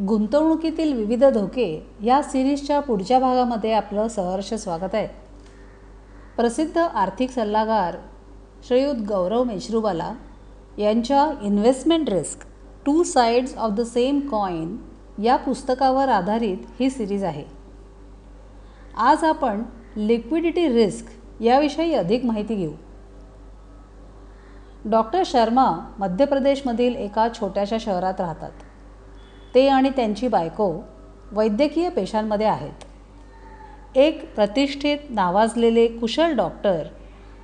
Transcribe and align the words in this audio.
गुंतवणुकीतील 0.00 0.92
विविध 0.92 1.24
धोके 1.24 1.86
या 2.04 2.22
सिरीजच्या 2.22 2.80
पुढच्या 2.80 3.18
भागामध्ये 3.18 3.72
आपलं 3.72 4.08
सहर्ष 4.08 4.54
स्वागत 4.54 4.94
आहे. 4.94 5.06
प्रसिद्ध 6.36 6.78
आर्थिक 6.78 7.30
सल्लागार 7.30 7.96
श्रीयुत 8.66 8.96
गौरव 9.08 9.44
मेश्रूवाला 9.44 10.14
यांच्या 10.78 11.30
investment 11.42 12.08
risk 12.08 12.38
two 12.86 13.02
sides 13.02 13.56
of 13.56 13.70
the 13.70 13.80
same 13.80 14.20
coin 14.20 14.76
या 15.22 15.36
पुस्तकावर 15.36 16.08
आधारित 16.08 16.58
ही 16.80 16.90
सिरीज 16.90 17.24
आहे. 17.24 17.44
आज 18.96 19.24
आपण 19.24 19.62
लिक्विडिटी 19.96 20.68
रिस्क 20.68 21.06
याविषयी 21.42 21.94
अधिक 21.94 22.24
माहिती 22.24 22.54
घेऊ. 22.54 22.72
डॉक्टर 24.84 25.22
शर्मा 25.26 25.94
मध्य 25.98 26.24
प्रदेशमधील 26.24 26.96
एका 26.96 27.28
छोट्याशा 27.40 27.76
शहरात 27.80 28.20
राहतात. 28.20 28.52
ते 29.54 29.68
आणि 29.68 29.90
त्यांची 29.90 30.28
बायको 30.28 30.84
वैद्यकीय 31.32 31.88
पेशांमध्ये 31.88 32.46
आहेत. 32.46 32.84
एक 33.96 34.34
प्रतिष्ठित 34.34 34.98
नावाजलेले 35.10 35.86
कुशल 35.86 36.36
डॉक्टर 36.36 36.82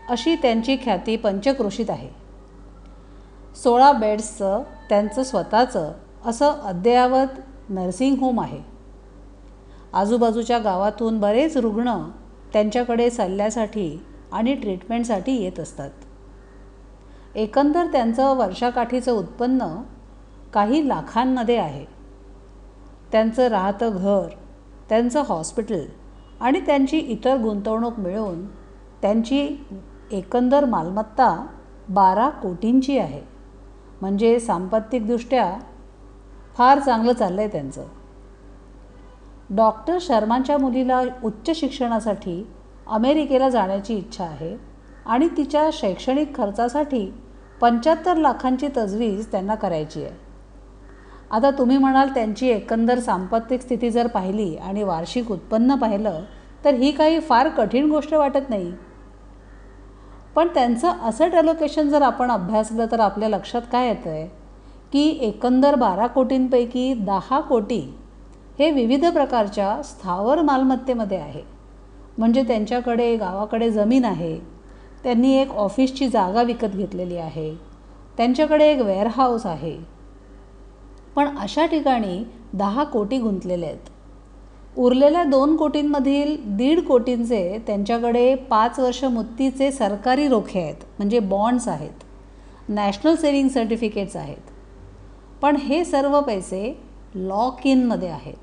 अशी 0.09 0.35
त्यांची 0.35 0.77
ख्याती 0.77 1.17
पंचक्रोशीत 1.17 1.91
आहे. 1.91 2.09
सोळा 3.63 3.93
बेड्सचं 3.93 4.63
त्यांचं 4.89 5.23
स्वतःचं 5.23 5.93
असं 6.25 6.51
अद्ययावत 6.51 7.41
नर्सिंग 7.69 8.17
होम 8.19 8.41
आहे. 8.41 8.59
आजूबाजूच्या 9.93 10.59
गावातून 10.59 11.21
बरेच 11.21 11.57
रुग्ण 11.57 12.11
त्यांच्याकडे 12.53 13.11
सल्ल्यासाठी 13.11 14.03
आणि 14.33 14.55
ट्रीटमेंटसाठी 14.55 15.33
येत 15.33 15.61
असतात. 15.61 15.91
एकंदर 17.35 17.87
त्यांचं 17.87 18.37
वर्षाकाठीचं 18.37 19.13
उत्पन्न 19.13 19.83
काही 20.53 20.89
लाखांमध्ये 20.89 21.57
आहे. 21.57 22.00
त्यांचं 23.13 23.49
राहतं 23.49 23.97
घर 23.97 24.29
त्यांचं 24.89 25.23
हॉस्पिटल 25.29 25.85
आणि 26.41 26.61
त्यांची 26.61 26.99
इतर 26.99 27.37
गुंतवणूक 27.37 27.99
मिळून 27.99 28.47
त्यांची 29.03 29.67
एकंदर 30.13 30.65
मालमत्ता 30.65 31.47
बारा 31.89 32.29
कोटींची 32.31 32.99
आहे. 32.99 33.21
म्हणजे 34.01 34.39
सांपत्तिकदृष्ट्या 34.41 35.53
फार 36.57 36.79
चांगलं 36.79 37.13
चाललं 37.13 37.41
आहे 37.41 37.51
त्यांचं. 37.53 37.85
डॉक्टर 39.51 39.99
शर्मांच्या 40.01 40.59
मुलीला 40.59 41.03
उच्च 41.25 41.51
शिक्षणासाठी 41.57 42.43
अमेरिकेला 42.87 43.49
जाण्याची 43.49 43.95
इच्छा 43.95 44.25
आहे 44.25 44.57
आणि 45.07 45.29
तिच्या 45.37 45.69
शैक्षणिक 45.73 46.37
खर्चासाठी 46.37 47.13
पंच्याहत्तर 47.61 48.17
लाखांची 48.17 48.69
तजवीज 48.77 49.31
त्यांना 49.31 49.55
करायची 49.55 50.05
आहे. 50.05 50.30
आता 51.31 51.51
तुम्ही 51.51 51.77
म्हणाल 51.79 52.09
त्यांची 52.09 52.49
एकंदर 52.49 52.99
सांपत्तिक 52.99 53.61
स्थिती 53.61 53.91
जर 53.91 54.07
पाहिली 54.07 54.57
आणि 54.57 54.83
वार्षिक 54.83 55.31
उत्पन्न 55.33 55.75
पाहिलं 55.75 56.21
तर 56.65 56.75
ही 56.75 56.91
काही 56.91 57.21
फार 57.21 57.49
कठीण 57.49 57.91
गोष्ट 57.91 58.15
वाटत 58.15 58.51
नाही. 58.51 58.73
पण 60.35 60.49
त्यांचं 60.49 60.93
असेट 61.03 61.35
ॲलोकेशन 61.35 61.89
जर 61.89 62.03
आपण 62.03 62.31
अभ्यासलं 62.31 62.87
तर 62.93 63.01
आपल्या 63.01 63.29
लक्षात 63.29 63.63
काय 63.73 63.89
येतं 63.89 64.11
आहे 64.11 64.27
की 64.93 65.09
एकंदर 65.21 65.75
बारा 65.75 66.07
कोटींपैकी 66.07 66.95
दहा 66.95 67.41
कोटी 67.41 67.95
हे 68.59 68.71
विविध 68.71 69.07
प्रकारच्या 69.07 69.83
स्थावर 69.83 70.43
मालमत्तेमध्ये 70.43 71.19
आहे. 71.19 71.43
म्हणजे 72.19 72.43
त्यांच्याकडे 72.43 73.17
गावाकडे 73.17 73.71
जमीन 73.71 74.05
आहे. 74.05 74.39
त्यांनी 75.03 75.33
एक 75.35 75.51
ऑफिसची 75.51 76.09
जागा 76.09 76.43
विकत 76.43 76.75
घेतलेली 76.75 77.17
आहे. 77.17 77.55
त्यांच्याकडे 78.17 78.73
एक 78.73 78.81
वेअरहाऊस 78.81 79.47
आहे. 79.47 80.00
पण 81.17 81.39
अशा 81.39 81.67
ठिकाणी 81.67 82.25
दहा 82.53 82.85
कोटी 82.85 83.19
गुंतलेले 83.19 83.67
आहेत. 83.67 83.89
उरलेल्या 84.77 85.25
दोन 85.25 85.57
कोटींमधील 85.57 86.57
दीड 86.57 86.81
कोटींचे 86.81 87.59
त्यांच्याकडे 87.67 88.35
पाच 88.35 88.79
वर्ष 88.81 89.05
मुत्तीचे 89.05 89.73
सरकारी 89.73 90.29
रोखे 90.29 90.61
आहेत 90.61 90.85
म्हणजे 90.99 91.19
बॉन्ड्स 91.19 91.69
आहेत. 91.69 92.05
नॅशनल 92.69 93.15
सेविंग 93.15 93.49
सर्टिफिकेट्स 93.49 94.17
आहेत. 94.17 94.51
पण 95.43 95.57
हे 95.57 95.85
सर्व 95.85 96.21
पैसे 96.21 96.83
लॉक 97.15 97.67
इनमध्ये 97.67 98.09
आहेत. 98.09 98.37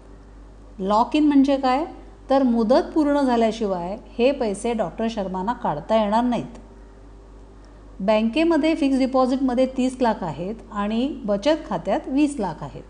लॉक 0.79 1.16
इन 1.16 1.27
म्हणजे 1.27 1.57
काय? 1.57 1.85
तर 2.29 2.44
मुदत 2.44 2.91
पूर्ण 2.95 3.22
झाल्याशिवाय 3.22 3.97
हे 4.17 4.31
पैसे 4.31 4.73
डॉक्टर 4.73 5.07
शर्मांना 5.09 5.53
काढता 5.53 6.01
येणार 6.01 6.23
नाहीत. 6.23 6.59
बँकेमध्ये 7.99 8.73
फिक्स 8.75 8.97
डिपॉझिटमध्ये 8.99 9.65
तीस 9.77 9.95
लाख 10.01 10.23
आहेत 10.23 10.55
आणि 10.71 11.07
बचत 11.25 11.63
खात्यात 11.69 11.99
वीस 12.07 12.35
लाख 12.39 12.61
आहेत. 12.63 12.83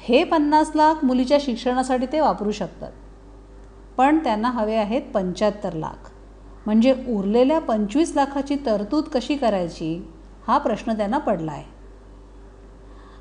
हे 0.00 0.22
पन्नास 0.24 0.70
लाख 0.74 1.04
मुलीच्या 1.04 1.38
शिक्षणासाठी 1.40 2.06
ते 2.06 2.20
वापरू 2.20 2.50
शकतात. 2.50 2.90
पण 3.96 4.18
त्यांना 4.18 4.50
हवे 4.50 4.76
आहेत 4.76 5.10
पंच्याहत्तर 5.14 5.72
लाख. 5.72 6.10
म्हणजे 6.66 6.94
उरलेल्या 7.08 7.58
पंचवीस 7.60 8.12
लाखाची 8.16 8.56
तरतूद 8.66 9.08
कशी 9.14 9.36
करायची 9.36 9.94
हा 10.46 10.58
प्रश्न 10.58 10.96
त्यांना 10.96 11.18
पडला 11.18 11.52
आहे 11.52 11.70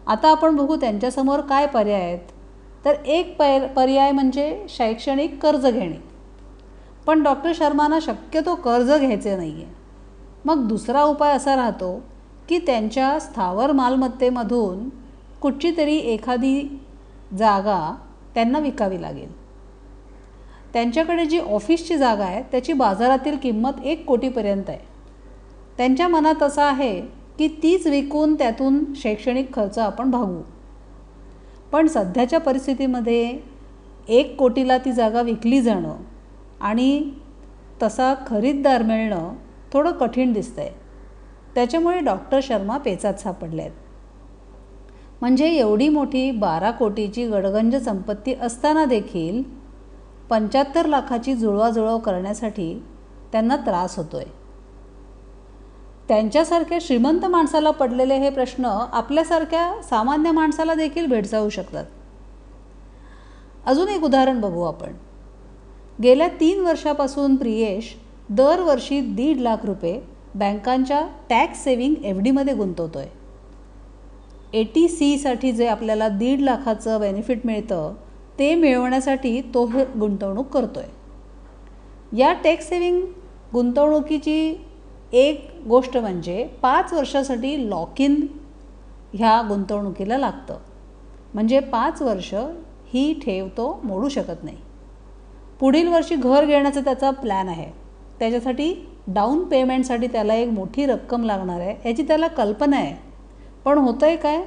आता 0.07 0.29
आपण 0.31 0.55
बघू 0.55 0.75
त्यांच्यासमोर 0.75 1.41
काय 1.41 1.66
पर्याय 1.66 2.01
आहेत. 2.01 2.19
तर 2.85 3.03
एक 3.05 3.35
पर 3.39 3.67
पर्याय 3.75 4.11
म्हणजे 4.11 4.66
शैक्षणिक 4.69 5.41
कर्ज 5.41 5.66
घेणे 5.67 5.99
पण 7.05 7.23
डॉक्टर 7.23 7.51
शर्मांना 7.55 7.99
शक्यतो 8.01 8.55
कर्ज 8.55 8.91
घ्यायचे 8.91 9.35
नाही 9.35 9.63
आहे 9.63 9.79
मग 10.46 10.68
दुसरा 10.68 11.03
उपाय 11.03 11.34
असा 11.34 11.56
राहतो 11.56 12.02
की 12.50 12.57
त्यांच्या 12.57 13.19
स्थावर 13.19 13.72
मालमत्तेमधून 13.72 14.90
कुठची 15.41 15.74
तरी 15.78 15.97
एखादी 15.97 16.62
जागा 17.38 17.96
त्यांना 18.35 18.59
विकावी 18.59 19.02
लागेल. 19.02 19.29
त्यांच्याकडे 20.74 21.25
जी 21.25 21.40
ऑफिसची 21.40 21.97
जागा 21.97 22.25
आहे 22.25 22.44
त्याची 22.44 22.74
बाजारातील 22.74 23.38
किंमत 23.38 23.85
एक 23.85 24.06
कोटीपर्यंत 24.06 24.69
आहे. 24.69 24.79
त्यांच्या 25.78 26.08
मनात 26.08 26.43
असं 26.43 26.61
आहे 26.61 27.02
की 27.40 27.47
तीच 27.64 27.88
विकून 27.88 28.35
त्यातून 28.35 28.84
शैक्षणिक 28.96 29.55
खर्च 29.55 29.78
आपण 29.79 30.11
भागू. 30.11 30.41
पण 31.72 31.88
सध्याच्या 31.88 32.40
परिस्थितीमध्ये 32.40 33.40
एक 34.08 34.35
कोटीला 34.38 34.78
ती 34.78 34.91
जागा 34.91 35.22
विकली 35.22 35.61
जाणं 35.61 35.96
आणि 36.61 37.11
तसा 37.84 38.14
खरीददार 38.28 38.84
मिळणं 38.84 39.34
थोडं 39.73 39.91
कठीण 39.91 40.34
दिसतं 40.34 40.62
आहे 40.62 40.70
त्याच्यामुळे 41.56 42.00
डॉक्टर 42.00 42.40
शर्मा 42.44 42.78
पेचात 42.78 43.14
सापडले 43.14 43.62
आहेत 43.62 43.72
म्हणजे 45.22 45.47
एवढी 45.47 45.90
मोठी 45.90 46.32
बारा 46.32 46.72
कोटीची 46.72 47.28
गडगंज 47.28 47.76
संपत्ती 47.76 48.34
असताना 48.34 48.85
देखील 48.85 49.44
पंच्याहत्तर 50.29 50.85
लाखाची 50.85 51.34
जुळवाजुळव 51.34 51.97
करण्यासाठी 51.97 52.84
त्यांना 53.32 53.56
त्रास 53.56 53.97
होतो 53.97 54.18
आहे 54.18 54.41
त्यांच्यासारख्या 56.08 56.78
श्रीमंत 56.82 57.26
माणसाला 57.26 57.72
पडलेले 57.72 58.16
हे 58.16 58.29
प्रश्न 58.29 58.66
आपल्यासारख्या 58.91 59.82
सामान्य 59.82 60.32
माणसाला 60.32 60.74
देखील 60.74 61.06
भेडसावू 61.06 61.50
शकतात. 61.50 61.85
अजून 63.66 63.88
एक 63.88 64.03
उदाहरण 64.03 64.41
बघू 64.41 64.62
आपण. 64.62 64.94
गेल्या 66.03 66.28
तीन 66.28 66.59
वर्षापासून 66.59 67.35
प्रियेश 67.35 67.96
दरवर्षी 68.35 69.01
दीड 69.01 69.39
लाख 69.39 69.66
रुपये 69.66 69.99
बँकांच्या 70.35 71.01
टॅक्स 71.29 71.63
सेविंग 71.63 71.95
एफ 72.05 72.17
डीमध्ये 72.17 72.53
गुंतवतो 72.53 72.99
आहे 72.99 73.09
ए 74.53 74.63
टी 74.63 74.87
सीसाठी 74.87 75.51
जे 75.51 75.67
आपल्याला 75.67 76.07
दीड 76.07 76.41
लाखाचं 76.41 76.99
बेनिफिट 76.99 77.45
मिळतं 77.45 77.93
ते 78.39 78.55
मिळवण्यासाठी 78.55 79.41
तो 79.41 79.66
हे 79.66 79.83
गुंतवणूक 79.99 80.47
करतो 80.47 80.79
आहे 80.79 82.17
या 82.17 82.33
टॅक्स 82.33 82.69
सेविंग 82.69 83.01
गुंतवणुकीची 83.53 84.55
एक 85.13 85.47
गोष्ट 85.67 85.97
म्हणजे 85.97 86.43
पाच 86.61 86.93
वर्षासाठी 86.93 87.69
लॉक 87.69 88.01
इन 88.01 88.25
ह्या 89.13 89.41
गुंतवणुकीला 89.49 90.17
लागतं. 90.17 90.57
म्हणजे 91.33 91.59
पाच 91.59 92.01
वर्ष 92.01 92.33
ही 92.93 93.13
ठेव 93.25 93.47
तो 93.47 93.79
मोडू 93.83 94.09
शकत 94.09 94.43
नाही. 94.43 94.57
पुढील 95.59 95.87
वर्षी 95.87 96.16
घर 96.16 96.45
घेण्याचा 96.45 96.79
त्याचा 96.79 97.11
प्लॅन 97.11 97.49
आहे. 97.49 97.80
त्याच्यासाठी 98.22 98.73
डाऊन 99.08 99.44
पेमेंटसाठी 99.44 100.08
त्याला 100.08 100.34
एक 100.34 100.50
मोठी 100.50 100.85
रक्कम 100.85 101.23
लागणार 101.23 101.59
आहे 101.59 101.90
याची 101.90 102.03
त्याला 102.03 102.28
कल्पना 102.28 102.78
आहे. 102.78 102.96
पण 103.66 103.78
होतं 103.78 104.06
आहे 104.06 104.16
काय? 104.16 104.41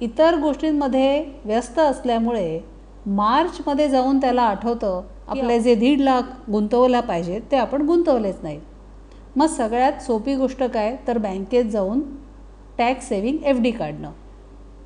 इतर 0.00 0.36
गोष्टींमध्ये 0.36 1.24
व्यस्त 1.44 1.78
असल्यामुळे 1.78 2.60
मार्चमध्ये 3.06 3.88
जाऊन 3.88 4.20
त्याला 4.20 4.42
आठवतं 4.42 5.02
आपले 5.28 5.60
जे 5.60 5.74
दीड 5.74 6.00
लाख 6.00 6.22
गुंतवल्या 6.50 7.00
पाहिजेत 7.00 7.40
ते 7.50 7.56
आपण 7.56 7.82
गुंतवलेच 7.82 8.38
नाही. 8.42 8.60
मग 9.36 9.46
सगळ्यात 9.46 10.02
सोपी 10.02 10.34
गोष्ट 10.34 10.62
काय? 10.64 10.96
तर 11.06 11.18
बँकेत 11.18 11.64
जाऊन 11.64 12.00
टॅक्स 12.78 13.08
सेविंग 13.08 13.44
एफ 13.44 13.60
डी 13.60 13.70
काढणं. 13.70 14.10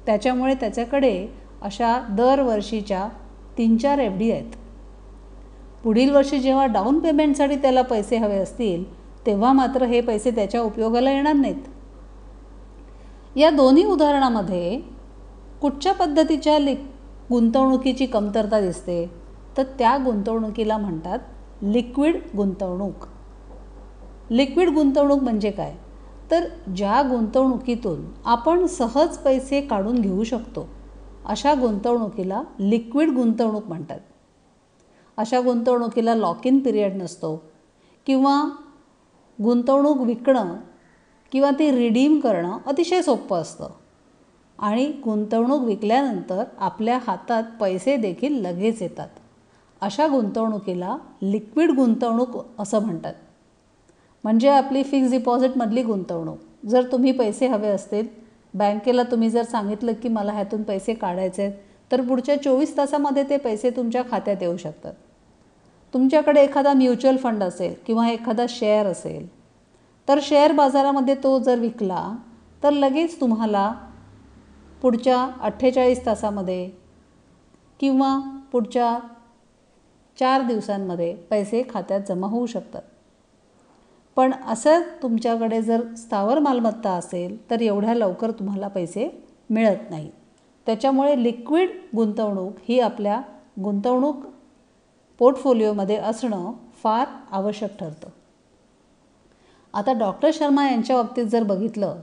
त्याच्यामुळे 0.07 0.55
त्याच्याकडे 0.55 1.29
अशा 1.63 1.99
दरवर्षीच्या 2.11 3.09
तीन 3.59 3.77
चार 3.77 3.99
एफ 3.99 4.13
डी 4.13 4.31
आहेत. 4.31 4.51
पुढील 5.85 6.11
वर्षी 6.11 6.39
जेव्हा 6.39 6.67
डाऊन 6.67 6.99
पेमेंटसाठी 6.99 7.57
त्याला 7.57 7.83
पैसे 7.83 8.17
हवे 8.17 8.39
असतील 8.39 8.85
तेव्हा 9.27 9.53
मात्र 9.53 9.83
हे 9.83 10.01
पैसे 10.01 10.31
त्याच्या 10.31 10.61
उपयोगाला 10.61 11.13
येणार 11.13 11.33
नाहीत. 11.33 11.63
या 13.37 13.51
दोन्ही 13.51 13.85
उदाहरणामध्ये 13.85 14.81
कुठच्या 15.63 15.93
पद्धतीच्या 15.93 16.59
लिक 16.59 16.79
गुंतवणुकीची 17.31 18.07
कमतरता 18.07 18.61
दिसते 18.61 19.11
तर 19.57 19.63
त्या 19.63 19.97
गुंतवणुकीला 19.97 20.79
म्हणतात 20.79 21.19
लिक्विड 21.63 22.17
गुंतवणूक. 22.37 22.95
लिक्विड 24.31 24.69
गुंतवणूक 24.69 25.23
म्हणजे 25.23 25.51
काय? 25.51 25.75
तर 26.31 26.45
ज्या 26.77 27.03
गुंतवणुकीतून 27.03 28.05
आपण 28.25 28.67
सहज 28.67 29.17
पैसे 29.17 29.61
काढून 29.61 29.99
घेऊ 29.99 30.25
शकतो 30.25 30.69
अशा 31.27 31.55
गुंतवणुकीला 31.55 32.43
लिक्विड 32.61 33.11
गुंतवणूक 33.11 33.69
म्हणतात. 33.69 34.01
अशा 35.17 35.41
गुंतवणुकीला 35.41 36.15
लॉक 36.15 36.47
इन 36.47 36.59
पिरियड 36.59 36.97
नसतो. 36.97 37.43
किंवा 38.07 38.49
गुंतवणूक 39.43 40.01
विकणं 40.01 40.57
किंवा 41.33 41.51
ती 41.51 41.71
रिडीम 41.71 42.21
करणं 42.21 42.59
अतिशय 42.67 43.03
सोपं 43.03 43.41
असतं. 43.41 43.69
आणि 44.59 44.87
गुंतवणूक 45.05 45.63
विकल्यानंतर 45.63 46.45
आपल्या 46.59 46.99
हातात 47.07 47.43
पैसे 47.61 47.97
देखील 47.97 48.43
लगेच 48.43 48.83
येतात. 48.83 49.09
अशा 49.81 50.07
गुंतवणुकीला 50.07 50.97
लिक्विड 51.23 51.71
गुंतवणूक 51.71 52.29
असं 52.59 52.79
म्हणतात. 52.79 53.15
म्हणजे 54.25 54.49
आपली 54.49 54.83
फिक्स 54.83 55.11
डिपॉझिटमधली 55.11 55.83
गुंतवणूक. 55.83 56.39
जर 56.67 56.93
तुम्ही 56.93 57.13
पैसे 57.13 57.47
हवे 57.47 57.69
असतील 57.69 58.07
बँकेला 58.55 59.03
तुम्ही 59.03 59.31
जर 59.31 59.43
सांगितलं 59.43 59.93
की 59.93 60.09
मला 60.09 60.33
ह्यातून 60.33 60.63
पैसे 60.63 60.95
काढायचे 60.95 61.43
आहेत 61.43 61.55
तर 61.93 62.01
पुढच्या 62.01 62.43
चोवीस 62.43 62.77
तासामध्ये 62.77 63.23
ते 63.31 63.37
पैसे 63.37 63.71
तुमच्या 63.71 64.03
खात्यात 64.11 64.37
येऊ 64.41 64.57
शकतात. 64.57 64.93
तुमच्याकडे 65.94 66.43
एखादा 66.43 66.73
म्युच्युअल 66.73 67.17
फंड 67.17 67.43
असेल 67.43 67.75
किंवा 67.87 68.11
एखादा 68.11 68.46
शेअर 68.49 68.87
असेल 68.87 69.29
तर 70.08 70.19
शेअर 70.23 70.52
बाजारामध्ये 70.52 71.14
तो 71.14 71.38
जर 71.38 71.58
विकला 71.58 72.17
तर 72.62 72.70
लगेच 72.70 73.20
तुम्हाला 73.20 73.75
पुढच्या 74.82 75.29
अठ्ठेचाळीस 75.41 76.06
तासामध्ये 76.06 76.70
किंवा 77.81 78.19
पुढच्या 78.52 78.99
चार 80.20 80.43
दिवसांमध्ये 80.43 81.14
पैसे 81.14 81.62
खात्यात 81.70 82.00
जमा 82.08 82.26
होऊ 82.26 82.46
शकतात. 82.46 82.82
पण 84.17 84.32
असं 84.49 84.81
तुमच्याकडे 85.02 85.62
जर 85.62 85.94
स्थावर 85.94 86.38
मालमत्ता 86.38 86.91
असेल 86.91 87.50
तर 87.50 87.61
एवढ्या 87.61 87.94
लवकर 87.94 88.31
तुम्हाला 88.31 88.69
पैसे 88.69 89.25
मिळत 89.50 89.91
नाही. 89.91 90.11
त्याच्यामुळे 90.67 91.23
लिक्विड 91.23 91.70
गुंतवणूक 91.96 92.52
ही 92.69 92.81
आपल्या 92.81 93.20
गुंतवणूक 93.64 94.17
पोर्टफोलिओमध्ये 95.19 95.97
असणं 95.97 96.53
फार 96.83 97.07
आवश्यक 97.31 97.79
ठरतं. 97.81 98.09
आता 99.75 99.93
डॉक्टर 99.93 100.31
शर्मा 100.35 100.71
यांच्या 100.71 100.97
बाबतीत 100.97 101.25
जर 101.25 101.43
बघितलं 101.43 102.01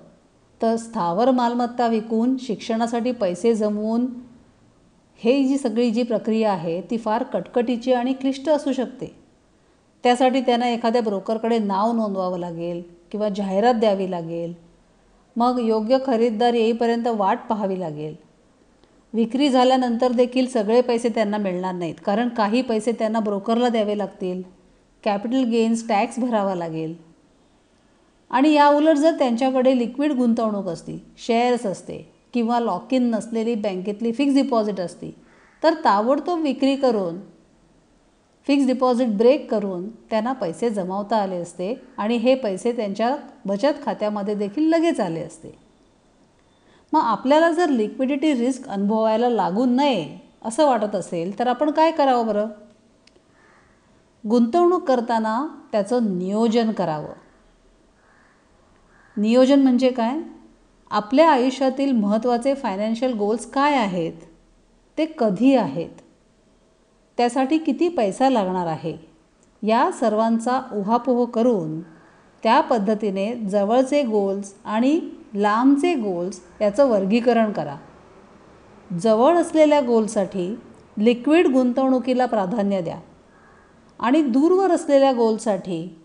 तर 0.61 0.75
स्थावर 0.75 1.31
मालमत्ता 1.31 1.87
विकून 1.87 2.37
शिक्षणासाठी 2.37 3.11
पैसे 3.11 3.53
जमवून 3.55 4.05
हे 5.17 5.43
जी 5.43 5.57
सगळी 5.57 5.91
जी 5.91 6.03
प्रक्रिया 6.03 6.51
आहे 6.51 6.81
ती 6.81 6.97
फार 6.97 7.23
कटकटीची 7.23 7.93
आणि 7.93 8.13
क्लिष्ट 8.13 8.49
असू 8.49 8.73
शकते. 8.73 9.15
त्यासाठी 10.03 10.41
त्यांना 10.41 10.69
एखाद्या 10.69 11.01
ब्रोकरकडे 11.01 11.59
नाव 11.59 11.91
नोंदवावं 11.93 12.39
लागेल 12.39 12.83
किंवा 13.11 13.29
जाहिरात 13.29 13.73
द्यावी 13.73 14.11
लागेल. 14.11 14.53
मग 15.35 15.59
योग्य 15.63 15.97
खरीददार 16.05 16.53
येईपर्यंत 16.53 17.07
वाट 17.07 17.39
पाहावी 17.49 17.79
लागेल. 17.79 18.15
विक्री 19.13 19.49
झाल्यानंतर 19.49 20.11
देखील 20.11 20.47
सगळे 20.47 20.81
पैसे 20.81 21.09
त्यांना 21.09 21.37
मिळणार 21.37 21.73
नाहीत. 21.73 21.95
कारण 22.05 22.29
काही 22.29 22.61
पैसे 22.61 22.91
त्यांना 22.91 23.19
ब्रोकरला 23.19 23.69
द्यावे 23.69 23.97
लागतील. 23.97 24.41
कॅपिटल 25.03 25.43
गेन्स 25.43 25.87
टॅक्स 25.87 26.19
भरावा 26.19 26.55
लागेल. 26.55 26.93
आणि 28.31 28.53
या 28.53 28.67
उलट 28.67 28.95
जर 28.95 29.11
त्यांच्याकडे 29.11 29.77
लिक्विड 29.77 30.11
गुंतवणूक 30.11 30.67
असती 30.67 30.97
शेअर्स 31.17 31.65
असते 31.65 31.97
किंवा 32.33 32.59
लॉक 32.59 32.93
इन 32.93 33.09
नसलेली 33.09 33.55
बँकेतली 33.55 34.11
फिक्स 34.11 34.33
डिपॉझिट 34.33 34.79
असती 34.79 35.11
तर 35.63 35.73
ताबडतोब 35.73 36.39
विक्री 36.39 36.75
करून 36.75 37.19
फिक्स 38.47 38.67
डिपॉझिट 38.67 39.07
ब्रेक 39.07 39.51
करून 39.51 39.89
त्यांना 39.89 40.33
पैसे 40.33 40.69
जमावता 40.69 41.17
आले 41.17 41.35
असते 41.35 41.73
आणि 41.97 42.15
हे 42.15 42.35
पैसे 42.35 42.71
त्यांच्या 42.71 43.15
बचत 43.45 43.83
खात्यामध्ये 43.85 44.35
देखील 44.35 44.69
लगेच 44.69 44.99
आले 44.99 45.19
असते. 45.19 45.70
मग 46.93 47.01
आपल्याला 47.03 47.51
जर 47.51 47.69
लिक्विडिटी 47.69 48.33
रिस्क 48.33 48.67
अनुभवायला 48.67 49.29
लागू 49.29 49.65
नये 49.65 50.19
असं 50.45 50.65
वाटत 50.65 50.95
असेल 50.95 51.39
तर 51.39 51.47
आपण 51.47 51.71
काय 51.71 51.91
करावं 51.91 52.27
बरं? 52.27 52.47
गुंतवणूक 54.29 54.83
करताना 54.83 55.47
त्याचं 55.71 56.17
नियोजन 56.17 56.71
करावं. 56.71 57.13
नियोजन 59.17 59.61
म्हणजे 59.61 59.89
काय? 59.89 60.19
आपल्या 60.91 61.31
आयुष्यातील 61.31 61.91
महत्त्वाचे 61.91 62.53
फायनान्शियल 62.53 63.13
गोल्स 63.13 63.51
काय 63.51 63.75
आहेत? 63.75 64.13
ते 64.97 65.05
कधी 65.17 65.55
आहेत? 65.55 65.89
त्यासाठी 67.17 67.57
किती 67.57 67.89
पैसा 67.89 68.29
लागणार 68.29 68.67
आहे? 68.67 68.97
या 69.63 69.91
सर्वांचा 69.91 70.61
उहापोह 70.73 71.25
करून 71.25 71.81
त्या 72.43 72.61
पद्धतीने 72.61 73.35
जवळचे 73.35 74.03
गोल्स 74.03 74.53
आणि 74.65 75.01
लांबचे 75.33 75.95
गोल्स 75.95 76.41
याचं 76.61 76.89
वर्गीकरण 76.89 77.51
करा. 77.51 77.75
जवळ 79.01 79.35
असलेल्या 79.35 79.81
गोलसाठी 79.81 80.59
लिक्विड 80.97 81.47
गुंतवणुकीला 81.47 82.25
प्राधान्य 82.25 82.81
द्या. 82.81 82.99
आणि 83.99 84.21
दूरवर 84.21 84.71
असलेल्या 84.71 85.11
गोलसाठी 85.11 86.01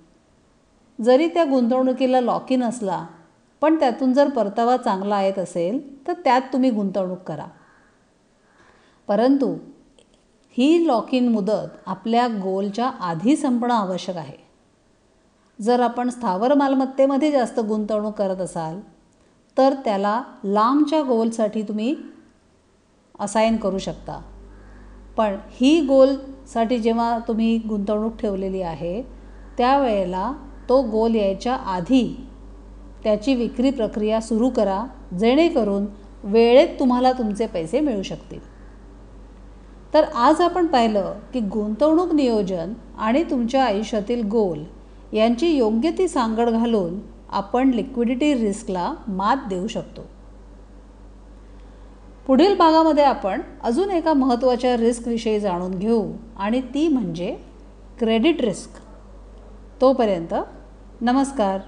जरी 1.00 1.28
त्या 1.28 1.45
गुंतवणुकीला 1.45 2.21
लॉक 2.21 2.52
इन 2.52 2.62
असला 2.62 3.06
पण 3.61 3.78
त्यातून 3.78 4.12
जर 4.12 4.28
परतावा 4.28 4.76
चांगला 4.76 5.23
येत 5.23 5.38
असेल 5.38 6.06
तर 6.06 6.12
त्यात 6.12 6.40
तुम्ही 6.52 6.71
गुंतवणूक 6.71 7.18
करा. 7.18 7.47
परंतु 9.09 9.56
ही 10.50 10.87
लॉक 10.87 11.14
इन 11.14 11.28
मुदत 11.28 11.68
आपल्या 11.87 12.26
गोलच्या 12.26 12.88
आधी 12.88 13.37
संपणं 13.37 13.75
आवश्यक 13.75 14.16
आहे. 14.16 14.47
जर 15.61 15.80
आपण 15.80 16.09
स्थावर 16.09 16.54
मालमत्तेमध्ये 16.54 17.33
जास्त 17.33 17.61
गुंतवणूक 17.61 18.14
करत 18.14 18.37
असाल 18.37 18.80
तर 19.59 19.75
त्याला 19.85 20.23
लांबच्या 20.45 21.03
गोलसाठी 21.03 21.63
तुम्ही 21.63 21.95
असाईन 23.21 23.57
करू 23.57 23.79
शकता. 23.79 24.21
पण 25.17 25.37
ही 25.51 25.81
गोलसाठी 25.81 26.79
जेव्हा 26.79 27.19
तुम्ही 27.19 27.57
गुंतवणूक 27.59 28.17
ठेवलेली 28.17 28.63
आहे 28.63 29.03
त्यावेळेला 29.59 30.33
तो 30.69 30.83
गोल 30.83 31.15
यायच्या 31.15 31.55
आधी 31.55 32.27
त्याची 33.05 33.35
विक्री 33.35 33.71
प्रक्रिया 33.71 34.21
सुरू 34.21 34.49
करा 34.49 34.85
जेणेकरून 35.21 35.87
वेळेत 36.25 36.69
तुम्हाला 36.81 37.13
तुमचे 37.13 37.47
पैसे 37.47 37.81
मिळू 37.81 38.03
शकतील. 38.03 38.41
तर 39.95 40.05
आज 40.05 40.41
आपण 40.41 40.67
पाहिलं 40.67 41.15
की 41.33 41.41
गुंतवणूक 41.41 42.13
नियोजन 42.13 42.73
आणि 42.99 43.23
तुमच्या 43.23 43.65
आयुष्यातील 43.65 44.27
गोल 44.27 44.65
यांची 45.13 45.57
योग्य 45.57 45.91
ती 45.91 46.09
सांगड 46.09 46.51
घालून 46.51 46.99
आपण 47.30 47.71
लिक्विडिटी 47.71 48.35
रिस्कला 48.35 48.95
मात 49.09 49.37
देऊ 49.49 49.66
शकतो. 49.66 50.00
पुढील 52.26 52.56
भागामध्ये 52.56 53.04
आपण 53.04 53.40
अजून 53.62 53.90
एका 53.90 54.12
महत्त्वाच्या 54.12 54.76
रिस्कविषयी 54.76 55.40
जाणून 55.40 55.71
घेऊ 55.71 56.12
आणि 56.37 56.61
ती 56.61 56.88
म्हणजे 56.88 57.37
क्रेडिट 57.99 58.40
रिस्क 58.40 58.71
तोपर्यंत 59.80 60.35
नमस्कार. 61.00 61.59